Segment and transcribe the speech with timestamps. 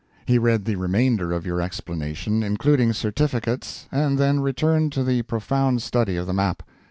[0.25, 5.83] He read the remainder of your explanation, including certificates, and then returned to the profound
[5.83, 6.63] study of the map.